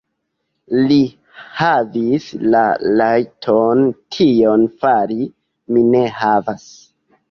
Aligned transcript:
Li 0.91 0.95
havis 1.57 2.25
la 2.57 2.63
rajton 2.87 3.87
tion 4.19 4.69
fari; 4.85 5.23
mi 5.75 5.89
ne 5.95 6.07
havas. 6.23 6.71